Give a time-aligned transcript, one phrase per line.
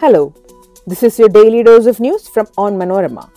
[0.00, 0.32] Hello,
[0.86, 3.28] this is your daily dose of news from Onmanorama.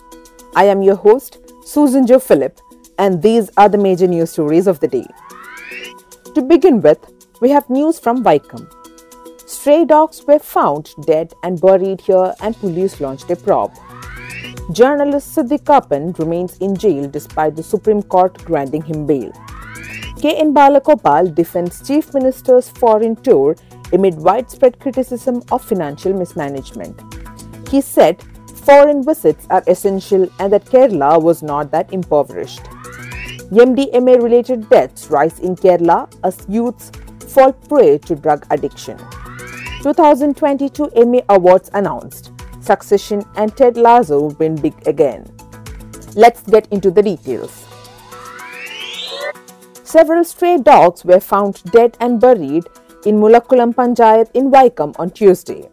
[0.55, 2.57] I am your host, Susan Jo Philip,
[2.97, 5.05] and these are the major news stories of the day.
[6.35, 6.99] To begin with,
[7.41, 8.65] we have news from Vaikom.
[9.45, 13.73] Stray dogs were found dead and buried here, and police launched a probe.
[14.71, 19.33] Journalist Siddique Kappan remains in jail despite the Supreme Court granting him bail.
[20.23, 20.53] K.N.
[20.53, 23.57] Balagopal defends Chief Minister's foreign tour
[23.91, 26.97] amid widespread criticism of financial mismanagement.
[27.69, 28.23] He said
[28.63, 32.63] foreign visits are essential and that Kerala was not that impoverished.
[33.51, 36.89] MDMA related deaths rise in Kerala as youths
[37.27, 38.97] fall prey to drug addiction.
[39.81, 42.31] 2022 Emmy Awards announced.
[42.61, 45.29] Succession and Ted Lasso win big again.
[46.15, 47.62] Let's get into the details.
[49.93, 52.63] Several stray dogs were found dead and buried
[53.05, 55.69] in Mulakkulam Panchayat in Vaikom on Tuesday.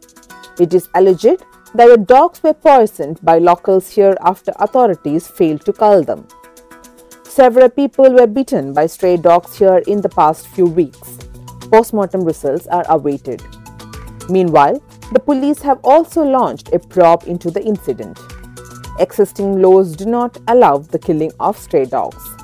[0.58, 1.42] It is alleged
[1.74, 6.28] that the dogs were poisoned by locals here after authorities failed to cull them.
[7.22, 11.16] Several people were bitten by stray dogs here in the past few weeks.
[11.72, 13.42] Postmortem results are awaited.
[14.28, 14.82] Meanwhile,
[15.14, 18.20] the police have also launched a probe into the incident.
[18.98, 22.39] Existing laws do not allow the killing of stray dogs.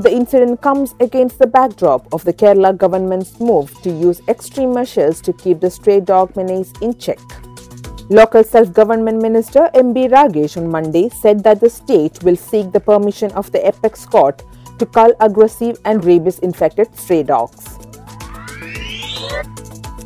[0.00, 5.20] The incident comes against the backdrop of the Kerala government's move to use extreme measures
[5.20, 7.18] to keep the stray dog menace in check.
[8.08, 12.80] Local Self Government Minister MB Rajesh on Monday said that the state will seek the
[12.80, 14.42] permission of the apex court
[14.78, 17.78] to cull aggressive and rabies infected stray dogs.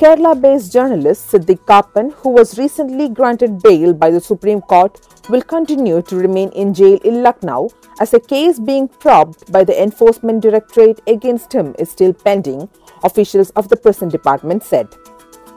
[0.05, 5.41] Kerala based journalist Siddique Kappan, who was recently granted bail by the Supreme Court, will
[5.41, 10.43] continue to remain in jail in Lucknow as a case being probed by the Enforcement
[10.43, 12.69] Directorate against him is still pending,
[13.03, 14.89] officials of the prison department said.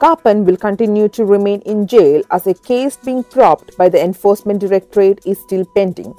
[0.00, 4.60] Kappan will continue to remain in jail as a case being probed by the Enforcement
[4.60, 6.14] Directorate is still pending,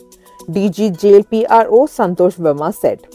[0.49, 3.07] DG Jail PRO Santosh Verma said.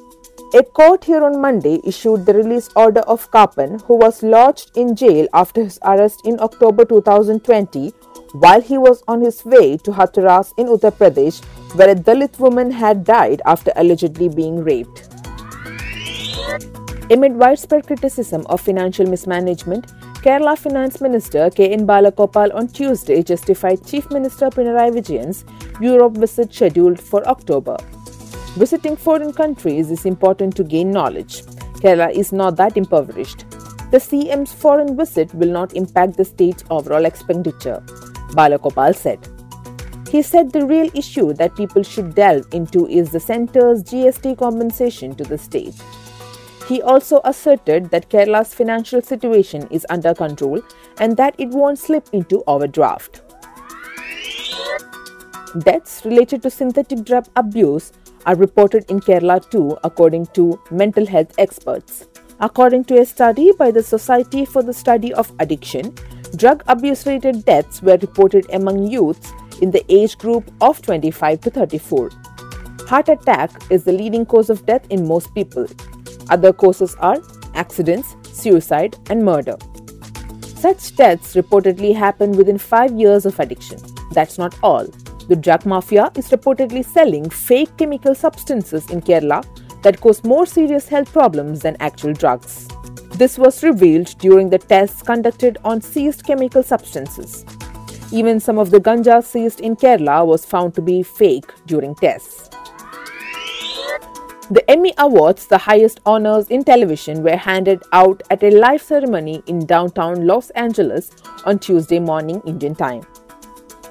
[0.56, 4.94] A court here on Monday issued the release order of Kappan, who was lodged in
[4.94, 7.88] jail after his arrest in October 2020
[8.34, 11.44] while he was on his way to Hathras in Uttar Pradesh,
[11.74, 15.08] where a Dalit woman had died after allegedly being raped.
[17.10, 19.88] Amid widespread criticism of financial mismanagement,
[20.22, 21.84] Kerala Finance Minister K.N.
[21.84, 25.44] Balagopal on Tuesday justified Chief Minister Pinarayi Vijayan's
[25.80, 27.76] Europe visit scheduled for October.
[28.56, 31.42] Visiting foreign countries is important to gain knowledge.
[31.82, 33.40] Kerala is not that impoverished.
[33.90, 37.82] The CM's foreign visit will not impact the state's overall expenditure.
[38.30, 39.18] Balagopal said.
[40.08, 45.16] He said the real issue that people should delve into is the centre's GST compensation
[45.16, 45.74] to the state.
[46.68, 50.62] He also asserted that Kerala's financial situation is under control
[51.00, 53.22] and that it won't slip into overdraft.
[55.58, 57.92] Deaths related to synthetic drug abuse
[58.26, 62.08] are reported in Kerala too, according to mental health experts.
[62.40, 65.94] According to a study by the Society for the Study of Addiction,
[66.36, 69.32] Drug abuse related deaths were reported among youths
[69.62, 72.10] in the age group of 25 to 34.
[72.88, 75.66] Heart attack is the leading cause of death in most people.
[76.30, 77.18] Other causes are
[77.54, 79.56] accidents, suicide, and murder.
[80.56, 83.78] Such deaths reportedly happen within 5 years of addiction.
[84.10, 84.88] That's not all.
[85.26, 89.42] The drug mafia is reportedly selling fake chemical substances in Kerala
[89.82, 92.68] that cause more serious health problems than actual drugs.
[93.12, 97.46] This was revealed during the tests conducted on seized chemical substances.
[98.12, 102.50] Even some of the ganja seized in Kerala was found to be fake during tests.
[104.50, 109.42] The Emmy Awards, the highest honors in television, were handed out at a live ceremony
[109.46, 111.10] in downtown Los Angeles
[111.46, 113.06] on Tuesday morning Indian time.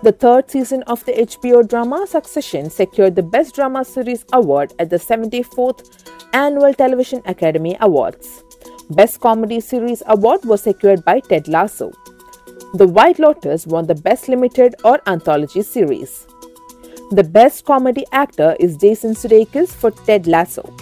[0.03, 4.89] The third season of the HBO drama Succession secured the Best Drama Series award at
[4.89, 8.43] the 74th Annual Television Academy Awards.
[8.89, 11.89] Best Comedy Series award was secured by Ted Lasso.
[12.73, 16.27] The White Lotus won the Best Limited or Anthology Series.
[17.11, 20.75] The Best Comedy Actor is Jason Sudeikis for Ted Lasso,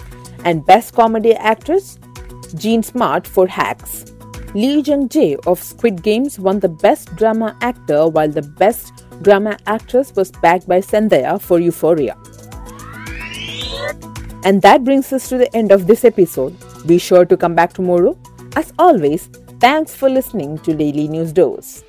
[0.44, 2.00] and Best Comedy Actress
[2.56, 4.04] Jean Smart for Hacks.
[4.54, 9.56] Lee Jung Jae of Squid Games won the Best Drama Actor, while the Best Drama
[9.66, 12.16] Actress was backed by Zendaya for Euphoria.
[14.44, 16.56] And that brings us to the end of this episode.
[16.86, 18.18] Be sure to come back tomorrow.
[18.56, 19.26] As always,
[19.60, 21.84] thanks for listening to Daily News Dose.